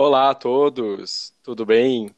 [0.00, 2.14] Olá a todos, tudo bem?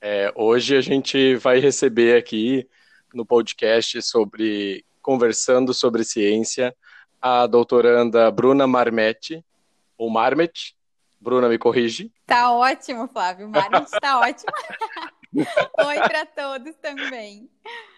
[0.00, 2.68] É, hoje a gente vai receber aqui
[3.14, 6.74] no podcast sobre conversando sobre ciência
[7.22, 9.44] a doutoranda Bruna Marmetti,
[9.96, 10.76] ou Marmet.
[11.20, 12.10] Bruna, me corrige.
[12.26, 13.48] Tá ótimo, Flávio.
[13.48, 14.52] Marmet tá ótimo.
[15.86, 17.48] Oi para todos também.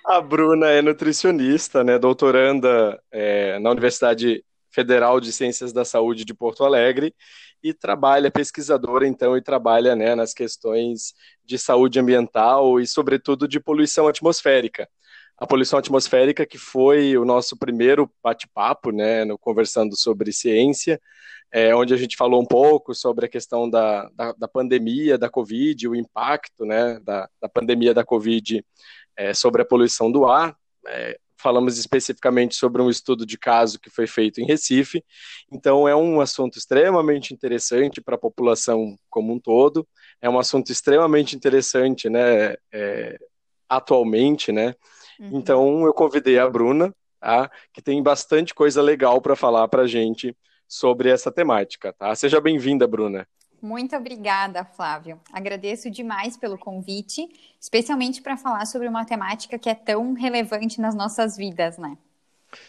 [0.04, 6.34] A Bruna é nutricionista, né, doutoranda é, na Universidade Federal de Ciências da Saúde de
[6.34, 7.14] Porto Alegre
[7.62, 11.14] e trabalha, pesquisadora então, e trabalha né, nas questões
[11.44, 14.88] de saúde ambiental e, sobretudo, de poluição atmosférica.
[15.38, 21.00] A poluição atmosférica, que foi o nosso primeiro bate-papo, né, no Conversando sobre Ciência,
[21.52, 25.28] é, onde a gente falou um pouco sobre a questão da, da, da pandemia da
[25.28, 28.64] Covid, o impacto né, da, da pandemia da Covid
[29.16, 30.56] é, sobre a poluição do ar.
[30.86, 35.04] É, falamos especificamente sobre um estudo de caso que foi feito em Recife.
[35.50, 39.86] Então, é um assunto extremamente interessante para a população como um todo.
[40.20, 43.18] É um assunto extremamente interessante, né, é,
[43.68, 44.74] atualmente, né.
[45.18, 45.30] Uhum.
[45.38, 49.86] Então, eu convidei a Bruna, tá, que tem bastante coisa legal para falar para a
[49.86, 50.36] gente
[50.68, 52.14] sobre essa temática, tá?
[52.14, 53.26] Seja bem-vinda, Bruna.
[53.62, 55.20] Muito obrigada, Flávio.
[55.32, 57.28] Agradeço demais pelo convite,
[57.60, 61.96] especialmente para falar sobre uma temática que é tão relevante nas nossas vidas, né?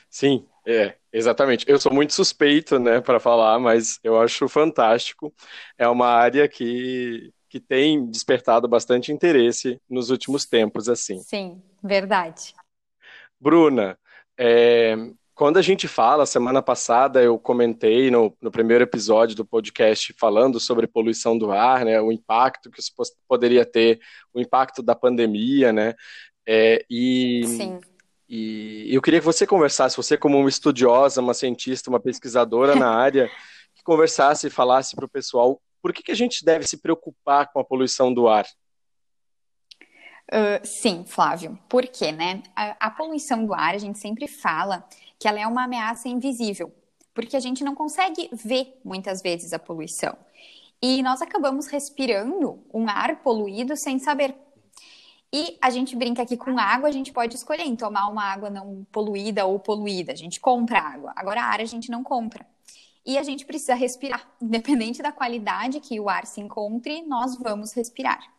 [0.08, 1.66] Sim, é, exatamente.
[1.68, 5.34] Eu sou muito suspeito, né, para falar, mas eu acho fantástico.
[5.80, 11.18] É uma área que, que tem despertado bastante interesse nos últimos tempos, assim.
[11.22, 12.54] Sim, verdade.
[13.40, 13.98] Bruna,
[14.38, 14.96] é,
[15.36, 20.60] quando a gente fala, semana passada eu comentei no, no, primeiro episódio do podcast falando
[20.60, 22.92] sobre poluição do ar, né, o impacto que isso
[23.28, 24.00] poderia ter,
[24.34, 25.96] o impacto da pandemia, né,
[26.46, 27.80] é, e, Sim.
[28.30, 32.90] e eu queria que você conversasse, você como uma estudiosa, uma cientista, uma pesquisadora na
[32.90, 33.28] área,
[33.74, 37.52] que conversasse e falasse para o pessoal por que, que a gente deve se preocupar
[37.52, 38.46] com a poluição do ar.
[40.32, 41.60] Uh, sim, Flávio.
[41.68, 42.42] Por quê, né?
[42.56, 44.88] A, a poluição do ar, a gente sempre fala
[45.20, 46.74] que ela é uma ameaça invisível,
[47.14, 50.18] porque a gente não consegue ver muitas vezes a poluição.
[50.82, 54.36] E nós acabamos respirando um ar poluído sem saber.
[55.32, 58.50] E a gente brinca aqui com água, a gente pode escolher em tomar uma água
[58.50, 60.12] não poluída ou poluída.
[60.12, 61.14] A gente compra água.
[61.16, 62.46] Agora, ar a gente não compra.
[63.06, 64.30] E a gente precisa respirar.
[64.42, 68.33] Independente da qualidade que o ar se encontre, nós vamos respirar.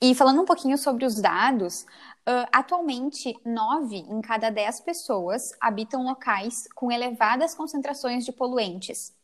[0.00, 6.04] E falando um pouquinho sobre os dados, uh, atualmente, nove em cada dez pessoas habitam
[6.04, 9.14] locais com elevadas concentrações de poluentes.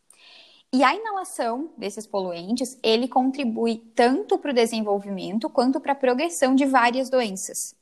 [0.74, 6.54] E a inalação desses poluentes, ele contribui tanto para o desenvolvimento quanto para a progressão
[6.54, 7.74] de várias doenças.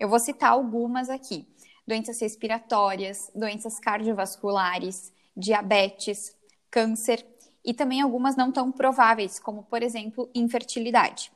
[0.00, 1.46] Eu vou citar algumas aqui:
[1.86, 6.34] doenças respiratórias, doenças cardiovasculares, diabetes,
[6.70, 7.24] câncer
[7.62, 11.30] e também algumas não tão prováveis, como por exemplo, infertilidade.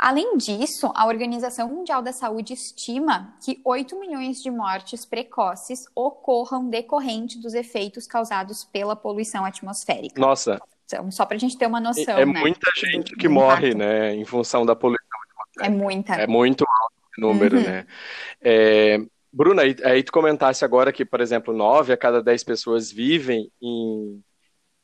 [0.00, 6.70] Além disso, a Organização Mundial da Saúde estima que 8 milhões de mortes precoces ocorram
[6.70, 10.18] decorrente dos efeitos causados pela poluição atmosférica.
[10.18, 10.58] Nossa.
[10.86, 12.16] Então, só para a gente ter uma noção.
[12.16, 15.66] É, né, muita gente que morre, né, em função da poluição atmosférica.
[15.66, 16.14] É muita.
[16.14, 17.62] É muito alto o número, uhum.
[17.62, 17.86] né?
[18.40, 18.98] É,
[19.30, 23.52] Bruna, aí, aí tu comentasse agora que, por exemplo, 9 a cada 10 pessoas vivem
[23.60, 24.22] em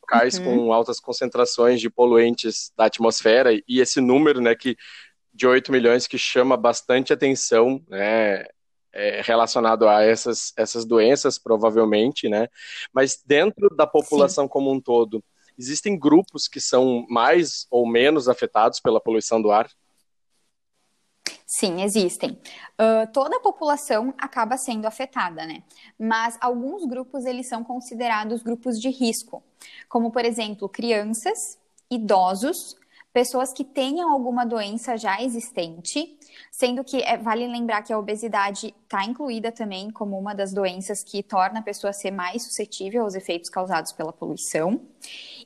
[0.07, 0.45] locais uhum.
[0.45, 4.77] com altas concentrações de poluentes da atmosfera e esse número, né, que
[5.35, 8.45] de 8 milhões que chama bastante atenção, né,
[8.93, 12.49] é, relacionado a essas, essas doenças, provavelmente, né,
[12.93, 14.49] mas dentro da população Sim.
[14.49, 15.23] como um todo,
[15.59, 19.69] existem grupos que são mais ou menos afetados pela poluição do ar?
[21.47, 22.33] Sim, existem.
[22.73, 25.63] Uh, toda a população acaba sendo afetada, né?
[25.97, 29.43] Mas alguns grupos eles são considerados grupos de risco,
[29.89, 31.39] como por exemplo crianças,
[31.89, 32.75] idosos,
[33.13, 36.19] pessoas que tenham alguma doença já existente,
[36.51, 41.03] sendo que é, vale lembrar que a obesidade está incluída também como uma das doenças
[41.05, 44.81] que torna a pessoa ser mais suscetível aos efeitos causados pela poluição.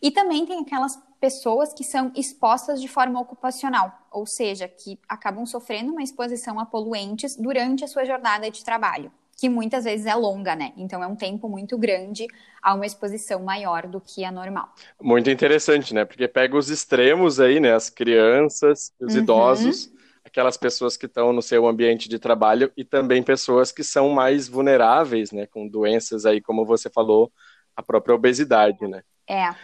[0.01, 5.45] E também tem aquelas pessoas que são expostas de forma ocupacional, ou seja, que acabam
[5.45, 10.15] sofrendo uma exposição a poluentes durante a sua jornada de trabalho que muitas vezes é
[10.15, 10.75] longa, né?
[10.77, 12.27] Então é um tempo muito grande
[12.63, 14.69] a uma exposição maior do que a normal.
[15.01, 16.05] Muito interessante, né?
[16.05, 17.73] Porque pega os extremos aí, né?
[17.73, 19.23] As crianças, os uhum.
[19.23, 19.91] idosos,
[20.23, 24.47] aquelas pessoas que estão no seu ambiente de trabalho e também pessoas que são mais
[24.47, 25.47] vulneráveis, né?
[25.47, 27.33] Com doenças aí, como você falou,
[27.75, 29.03] a própria obesidade, né?
[29.27, 29.55] É.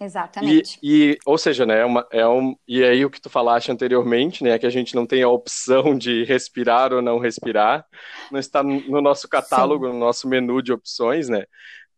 [0.00, 0.78] Exatamente.
[0.82, 3.70] E, e, ou seja, né, é uma, é um, e aí o que tu falaste
[3.70, 7.86] anteriormente, né, é que a gente não tem a opção de respirar ou não respirar,
[8.30, 9.92] não está no nosso catálogo, Sim.
[9.92, 11.44] no nosso menu de opções, né,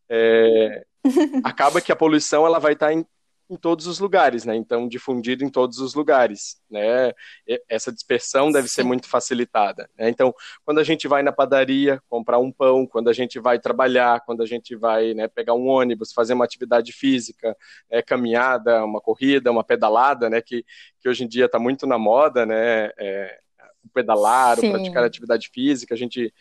[0.09, 0.85] é,
[1.45, 3.07] acaba que a poluição ela vai estar em
[3.49, 4.57] em todos os lugares, né?
[4.57, 7.13] Então, difundido em todos os lugares, né?
[7.69, 8.75] Essa dispersão deve Sim.
[8.77, 9.89] ser muito facilitada.
[9.99, 10.09] Né?
[10.09, 14.23] Então, quando a gente vai na padaria comprar um pão, quando a gente vai trabalhar,
[14.25, 17.57] quando a gente vai né, pegar um ônibus, fazer uma atividade física,
[17.91, 20.41] é, caminhada, uma corrida, uma pedalada, né?
[20.41, 20.65] Que,
[21.01, 22.91] que hoje em dia está muito na moda, né?
[22.99, 23.41] É,
[23.85, 24.69] o pedalar, Sim.
[24.69, 26.33] o praticar atividade física, a gente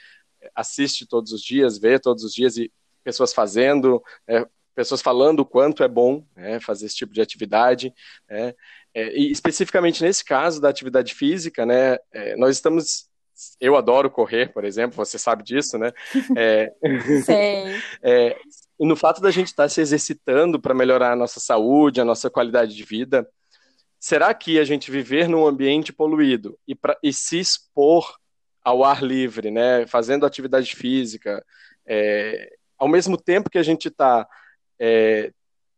[0.55, 2.71] assiste todos os dias, vê todos os dias e
[3.03, 7.93] pessoas fazendo, é, pessoas falando o quanto é bom né, fazer esse tipo de atividade.
[8.29, 8.53] Né,
[8.93, 13.11] é, e especificamente nesse caso da atividade física, né, é, nós estamos.
[13.59, 15.91] Eu adoro correr, por exemplo, você sabe disso, né?
[16.37, 16.71] É,
[18.03, 18.37] é,
[18.79, 22.75] no fato da gente estar se exercitando para melhorar a nossa saúde, a nossa qualidade
[22.75, 23.27] de vida,
[23.99, 28.17] será que a gente viver num ambiente poluído e, pra, e se expor
[28.63, 31.43] ao ar livre, né, fazendo atividade física,
[31.85, 34.27] é, ao mesmo tempo que a gente está
[34.85, 35.31] é,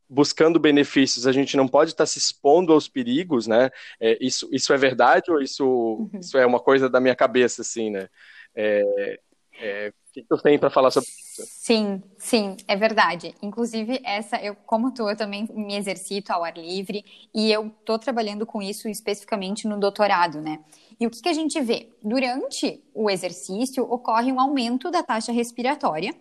[0.10, 3.70] buscando benefícios, a gente não pode estar se expondo aos perigos, né?
[4.00, 6.20] É, isso, isso é verdade ou isso, uhum.
[6.20, 8.10] isso é uma coisa da minha cabeça, assim, né?
[8.56, 9.20] É,
[9.62, 11.44] é, o que tu tem para falar sobre isso?
[11.46, 13.36] Sim, sim, é verdade.
[13.44, 18.00] Inclusive, essa, eu, como tu, eu também me exercito ao ar livre e eu estou
[18.00, 20.60] trabalhando com isso especificamente no doutorado, né?
[21.00, 21.90] E o que, que a gente vê?
[22.02, 26.16] Durante o exercício, ocorre um aumento da taxa respiratória,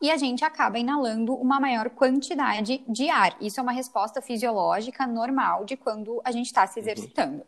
[0.00, 3.36] e a gente acaba inalando uma maior quantidade de ar.
[3.40, 6.84] Isso é uma resposta fisiológica normal de quando a gente está se uhum.
[6.84, 7.42] exercitando.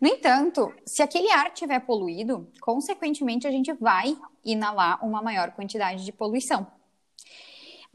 [0.00, 6.04] No entanto, se aquele ar estiver poluído, consequentemente a gente vai inalar uma maior quantidade
[6.04, 6.66] de poluição.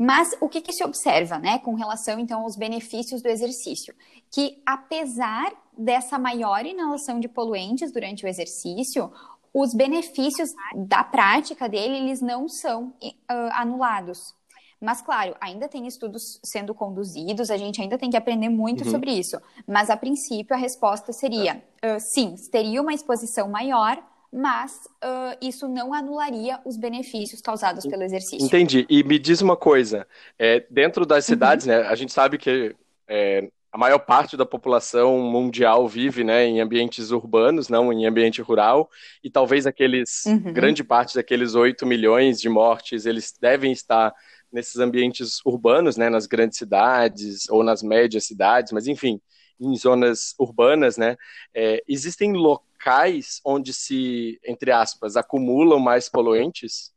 [0.01, 3.93] Mas o que, que, se observa, né, com relação então aos benefícios do exercício?
[4.31, 9.11] Que apesar dessa maior inalação de poluentes durante o exercício,
[9.53, 14.35] os benefícios da prática dele, eles não são uh, anulados.
[14.81, 18.91] Mas, claro, ainda tem estudos sendo conduzidos, a gente ainda tem que aprender muito uhum.
[18.91, 19.37] sobre isso.
[19.67, 24.01] Mas, a princípio, a resposta seria: uh, sim, teria uma exposição maior,
[24.31, 28.45] mas uh, isso não anularia os benefícios causados pelo exercício.
[28.45, 28.85] Entendi.
[28.89, 30.07] E me diz uma coisa:
[30.37, 31.33] é, dentro das uhum.
[31.33, 31.73] cidades, uhum.
[31.73, 32.73] né, a gente sabe que
[33.05, 38.41] é, a maior parte da população mundial vive né, em ambientes urbanos, não em ambiente
[38.41, 38.89] rural,
[39.23, 40.51] e talvez aqueles, uhum.
[40.53, 44.13] grande parte daqueles 8 milhões de mortes, eles devem estar
[44.51, 49.21] nesses ambientes urbanos, né, nas grandes cidades ou nas médias cidades, mas enfim,
[49.59, 51.15] em zonas urbanas, né,
[51.53, 56.91] é, existem locais onde se, entre aspas, acumulam mais poluentes?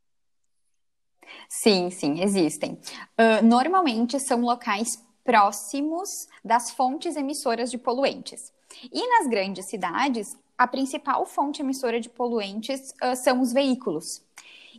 [1.49, 2.79] Sim, sim, existem.
[3.19, 8.53] Uh, normalmente são locais próximos das fontes emissoras de poluentes.
[8.93, 14.23] E nas grandes cidades, a principal fonte emissora de poluentes uh, são os veículos.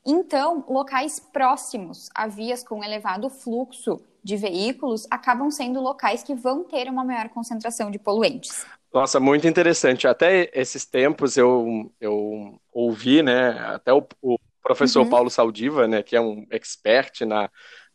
[0.05, 6.63] Então, locais próximos a vias com elevado fluxo de veículos acabam sendo locais que vão
[6.63, 8.65] ter uma maior concentração de poluentes.
[8.93, 10.07] Nossa, muito interessante.
[10.07, 15.09] Até esses tempos eu, eu ouvi, né, até o, o professor uhum.
[15.09, 17.49] Paulo Saldiva, né, que é um expert na,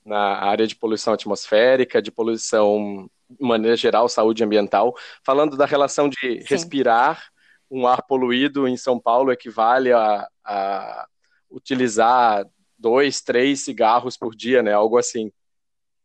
[0.08, 6.08] na área de poluição atmosférica, de poluição de maneira geral, saúde ambiental, falando da relação
[6.08, 6.40] de Sim.
[6.46, 7.30] respirar
[7.70, 11.06] um ar poluído em São Paulo equivale a, a
[11.50, 12.46] utilizar
[12.78, 14.72] dois, três cigarros por dia, né?
[14.72, 15.30] Algo assim.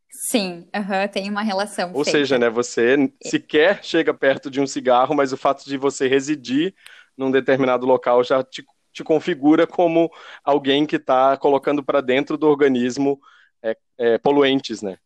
[0.09, 1.91] Sim, uhum, tem uma relação.
[1.93, 2.19] Ou feita.
[2.19, 6.75] seja, né, você sequer chega perto de um cigarro, mas o fato de você residir
[7.17, 10.11] num determinado local já te, te configura como
[10.43, 13.19] alguém que está colocando para dentro do organismo
[13.63, 14.97] é, é, poluentes, né?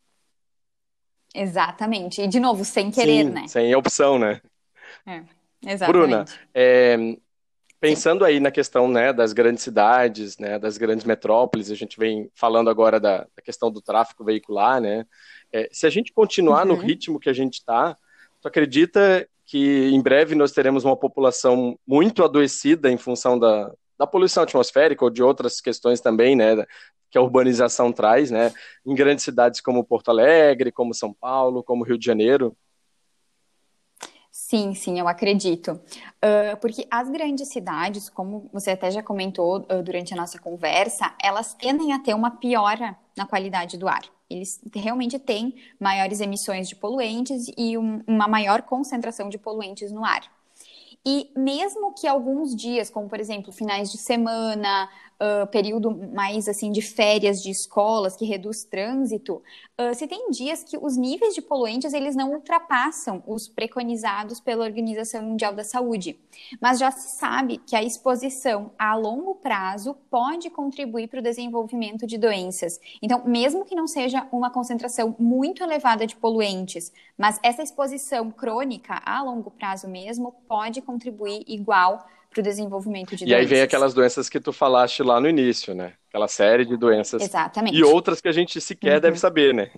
[1.34, 2.22] Exatamente.
[2.22, 3.48] E, de novo, sem querer, Sim, né?
[3.48, 4.42] Sem opção, né?
[5.06, 5.24] É,
[5.64, 5.92] exatamente.
[5.92, 6.98] Bruna, é,
[7.80, 8.32] pensando Sim.
[8.32, 12.70] aí na questão né, das grandes cidades, né, das grandes metrópoles, a gente vem falando
[12.70, 15.06] agora da, da questão do tráfego veicular, né?
[15.52, 16.76] É, se a gente continuar uhum.
[16.76, 17.96] no ritmo que a gente está,
[18.42, 24.06] tu acredita que em breve nós teremos uma população muito adoecida em função da, da
[24.06, 26.66] poluição atmosférica ou de outras questões também, né,
[27.10, 28.54] que a urbanização traz, né,
[28.86, 32.56] em grandes cidades como Porto Alegre, como São Paulo, como Rio de Janeiro?
[34.40, 35.72] Sim, sim, eu acredito.
[35.72, 41.12] Uh, porque as grandes cidades, como você até já comentou uh, durante a nossa conversa,
[41.22, 44.04] elas tendem a ter uma piora na qualidade do ar.
[44.30, 50.06] Eles realmente têm maiores emissões de poluentes e um, uma maior concentração de poluentes no
[50.06, 50.22] ar.
[51.06, 54.90] E mesmo que alguns dias, como por exemplo finais de semana,
[55.22, 59.42] uh, período mais assim de férias de escolas que reduz trânsito,
[59.80, 64.66] uh, se tem dias que os níveis de poluentes eles não ultrapassam os preconizados pela
[64.66, 66.20] Organização Mundial da Saúde,
[66.62, 72.06] mas já se sabe que a exposição a longo prazo pode contribuir para o desenvolvimento
[72.06, 72.80] de doenças.
[73.02, 79.02] Então, mesmo que não seja uma concentração muito elevada de poluentes, mas essa exposição crônica
[79.06, 83.32] a longo prazo mesmo pode contribuir igual para o desenvolvimento de e doenças.
[83.32, 85.94] E aí vem aquelas doenças que tu falaste lá no início, né?
[86.10, 87.22] Aquela série de doenças.
[87.22, 87.78] Exatamente.
[87.78, 89.02] E outras que a gente sequer uhum.
[89.02, 89.72] deve saber, né?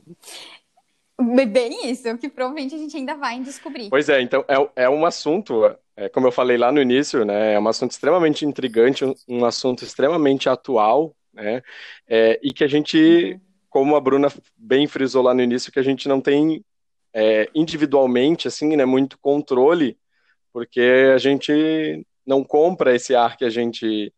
[1.47, 3.89] Bem isso, que provavelmente a gente ainda vai descobrir.
[3.89, 5.65] Pois é, então é, é um assunto,
[5.97, 7.55] é, como eu falei lá no início, né?
[7.55, 11.61] É um assunto extremamente intrigante, um, um assunto extremamente atual, né?
[12.07, 13.39] É, e que a gente, uhum.
[13.69, 16.63] como a Bruna bem frisou lá no início, que a gente não tem
[17.13, 18.85] é, individualmente, assim, né?
[18.85, 19.97] Muito controle,
[20.53, 24.13] porque a gente não compra esse ar que a gente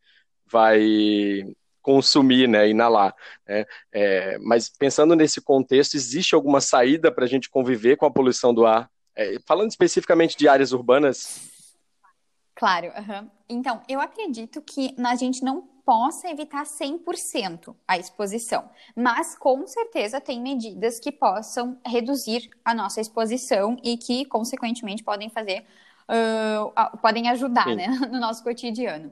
[0.46, 1.46] vai
[1.82, 3.16] consumir, né, inalar.
[3.48, 3.66] Né?
[3.92, 8.54] É, mas pensando nesse contexto, existe alguma saída para a gente conviver com a poluição
[8.54, 8.92] do ar?
[9.16, 11.50] É, falando especificamente de áreas urbanas.
[12.54, 13.30] Claro, uhum.
[13.50, 20.22] então eu acredito que a gente não possa evitar 100% a exposição, mas com certeza
[20.22, 25.66] tem medidas que possam reduzir a nossa exposição e que, consequentemente, podem fazer
[26.10, 29.12] uh, podem ajudar né, no nosso cotidiano.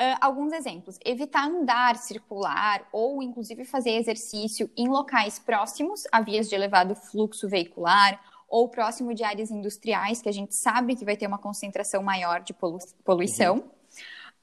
[0.00, 6.48] Uh, alguns exemplos: evitar andar, circular ou, inclusive, fazer exercício em locais próximos a vias
[6.48, 11.16] de elevado fluxo veicular ou próximo de áreas industriais, que a gente sabe que vai
[11.16, 13.56] ter uma concentração maior de polu poluição.
[13.56, 13.77] Uhum.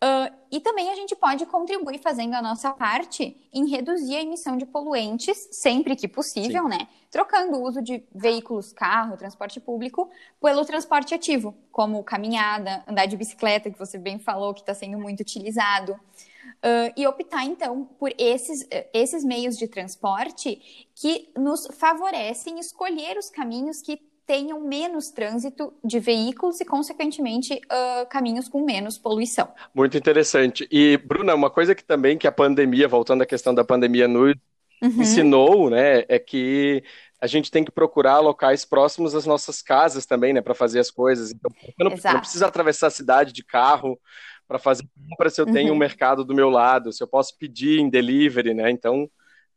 [0.04, 4.58] Uh, e também a gente pode contribuir fazendo a nossa parte em reduzir a emissão
[4.58, 6.70] de poluentes sempre que possível, Sim.
[6.70, 6.88] né?
[7.10, 10.10] Trocando o uso de veículos, carro, transporte público,
[10.42, 15.00] pelo transporte ativo, como caminhada, andar de bicicleta, que você bem falou que está sendo
[15.00, 15.94] muito utilizado.
[15.94, 23.30] Uh, e optar, então, por esses, esses meios de transporte que nos favorecem escolher os
[23.30, 29.50] caminhos que tenham menos trânsito de veículos e, consequentemente, uh, caminhos com menos poluição.
[29.74, 30.68] Muito interessante.
[30.72, 34.36] E, Bruna, uma coisa que também que a pandemia, voltando à questão da pandemia, nos
[34.82, 35.02] uhum.
[35.02, 36.84] ensinou, né, é que
[37.22, 40.90] a gente tem que procurar locais próximos às nossas casas também, né, para fazer as
[40.90, 41.32] coisas.
[41.32, 44.00] Então, eu não, eu não preciso atravessar a cidade de carro
[44.48, 45.76] para fazer compra se eu tenho uhum.
[45.76, 48.70] um mercado do meu lado, se eu posso pedir em delivery, né?
[48.70, 49.10] Então,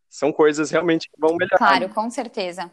[0.08, 1.58] são coisas realmente que vão melhorar.
[1.58, 2.70] Claro, com certeza.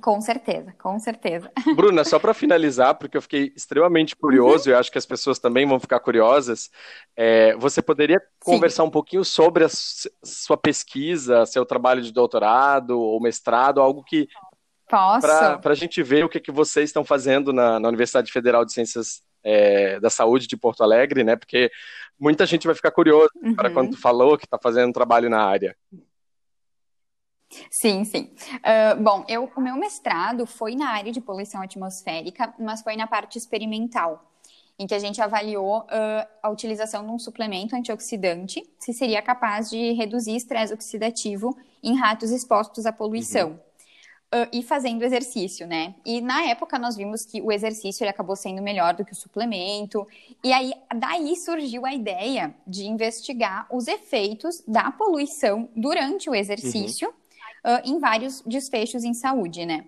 [0.00, 1.50] Com certeza, com certeza.
[1.76, 4.76] Bruna, só para finalizar, porque eu fiquei extremamente curioso, uhum.
[4.76, 6.70] e acho que as pessoas também vão ficar curiosas,
[7.16, 8.88] é, você poderia conversar Sim.
[8.88, 14.28] um pouquinho sobre a sua pesquisa, seu trabalho de doutorado ou mestrado, algo que.
[14.88, 15.26] Posso.
[15.26, 18.72] Para a gente ver o que, que vocês estão fazendo na, na Universidade Federal de
[18.72, 21.36] Ciências é, da Saúde de Porto Alegre, né?
[21.36, 21.70] Porque
[22.18, 23.54] muita gente vai ficar curioso uhum.
[23.54, 25.76] para quando falou que está fazendo trabalho na área.
[27.70, 28.30] Sim, sim.
[28.56, 33.06] Uh, bom, eu, o meu mestrado foi na área de poluição atmosférica, mas foi na
[33.06, 34.30] parte experimental,
[34.78, 39.70] em que a gente avaliou uh, a utilização de um suplemento antioxidante, se seria capaz
[39.70, 43.50] de reduzir estresse oxidativo em ratos expostos à poluição.
[43.50, 43.58] Uhum.
[44.34, 45.94] Uh, e fazendo exercício, né?
[46.04, 49.14] E na época nós vimos que o exercício ele acabou sendo melhor do que o
[49.14, 50.04] suplemento.
[50.42, 57.08] E aí daí surgiu a ideia de investigar os efeitos da poluição durante o exercício
[57.10, 57.23] uhum
[57.64, 59.84] uh, em vários desfechos em saúde, né?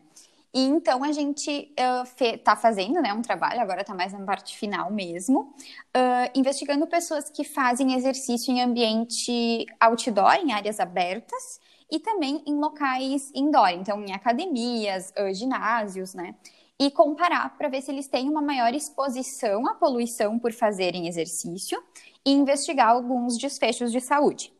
[0.56, 4.56] E então a gente está uh, fazendo né, um trabalho, agora está mais na parte
[4.56, 5.54] final mesmo,
[5.94, 12.58] uh, investigando pessoas que fazem exercício em ambiente outdoor, em áreas abertas, e também em
[12.58, 16.34] locais indoor, então em academias, uh, ginásios, né?
[16.80, 21.78] E comparar para ver se eles têm uma maior exposição à poluição por fazerem exercício
[22.24, 24.55] e investigar alguns desfechos de saúde.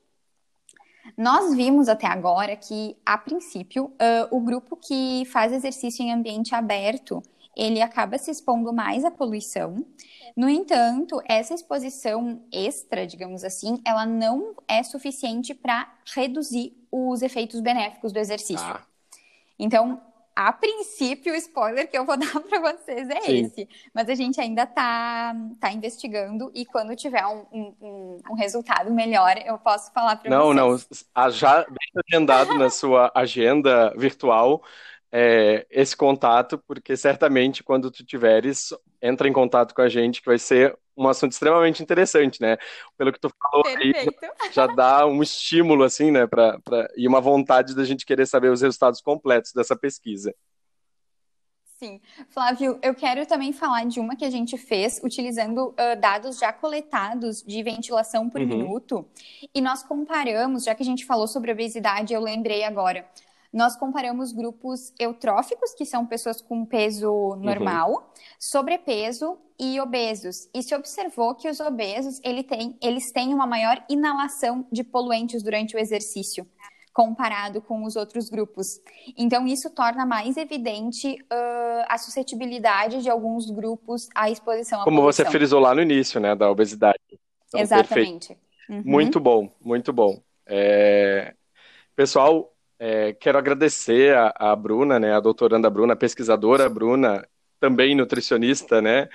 [1.17, 6.55] Nós vimos até agora que, a princípio, uh, o grupo que faz exercício em ambiente
[6.55, 7.23] aberto,
[7.57, 9.85] ele acaba se expondo mais à poluição.
[10.37, 17.61] No entanto, essa exposição extra, digamos assim, ela não é suficiente para reduzir os efeitos
[17.61, 18.67] benéficos do exercício.
[18.67, 18.83] Ah.
[19.59, 20.01] Então,
[20.37, 23.47] a princípio, o spoiler que eu vou dar para vocês é Sim.
[23.47, 23.69] esse.
[23.95, 29.35] Mas a gente ainda tá, tá investigando e quando tiver um, um, um resultado melhor,
[29.45, 30.55] eu posso falar para vocês.
[30.55, 31.31] Não, não.
[31.31, 31.67] Já
[32.07, 34.63] agendado na sua agenda virtual
[35.11, 40.29] é, esse contato, porque certamente quando tu tiveres, entra em contato com a gente, que
[40.29, 42.57] vai ser um assunto extremamente interessante, né?
[42.97, 43.99] Pelo que tu falou Perfeito.
[43.99, 46.27] aí, já dá um estímulo, assim, né?
[46.27, 50.35] Pra, pra, e uma vontade da gente querer saber os resultados completos dessa pesquisa.
[51.79, 52.01] Sim.
[52.31, 56.51] Flávio, eu quero também falar de uma que a gente fez utilizando uh, dados já
[56.51, 58.47] coletados de ventilação por uhum.
[58.47, 59.07] minuto.
[59.55, 63.07] E nós comparamos, já que a gente falou sobre obesidade, eu lembrei agora.
[63.57, 67.37] Nós comparamos grupos eutróficos, que são pessoas com peso uhum.
[67.37, 68.03] normal, uhum.
[68.39, 70.47] sobrepeso e obesos.
[70.53, 75.43] E se observou que os obesos ele tem, eles têm uma maior inalação de poluentes
[75.43, 76.47] durante o exercício
[76.93, 78.79] comparado com os outros grupos.
[79.17, 84.99] Então, isso torna mais evidente uh, a suscetibilidade de alguns grupos à exposição à Como
[84.99, 85.25] poluição.
[85.25, 86.99] você frisou lá no início, né, da obesidade.
[87.49, 88.37] Então, Exatamente.
[88.69, 88.83] Uhum.
[88.85, 90.21] Muito bom, muito bom.
[90.47, 91.35] É...
[91.95, 97.27] Pessoal, é, quero agradecer a, a, Bruna, né, a doutoranda Bruna, a pesquisadora Bruna,
[97.61, 99.09] também nutricionista, né,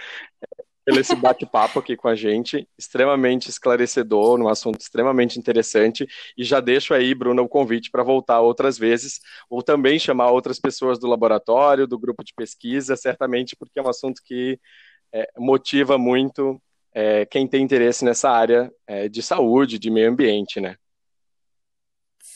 [0.83, 6.07] pelo esse bate-papo aqui com a gente, extremamente esclarecedor, um assunto extremamente interessante.
[6.35, 10.59] E já deixo aí, Bruna, o convite para voltar outras vezes, ou também chamar outras
[10.59, 14.59] pessoas do laboratório, do grupo de pesquisa, certamente, porque é um assunto que
[15.13, 16.61] é, motiva muito
[16.93, 20.75] é, quem tem interesse nessa área é, de saúde, de meio ambiente, né?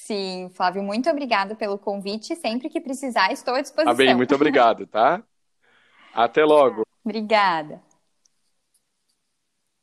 [0.06, 2.36] Sim, Flávio, muito obrigada pelo convite.
[2.36, 3.92] Sempre que precisar, estou à disposição.
[3.92, 5.24] Tá bem, muito obrigado, tá?
[6.14, 6.86] Até logo.
[7.04, 7.82] Obrigada.